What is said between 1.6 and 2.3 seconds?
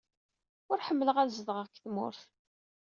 deg tmurt.